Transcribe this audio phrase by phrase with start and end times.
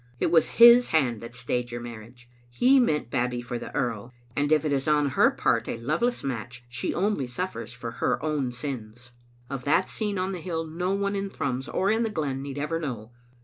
[0.19, 2.27] It was His hand that stayed your marriage.
[2.49, 6.23] He meant Babbie for the earl; and if it is on her part a loveless
[6.23, 9.11] match, she only suffers for her own sins.
[9.47, 12.57] Of that scene on the hill no one in Thrums, or in the glen, need
[12.57, 13.11] ever know.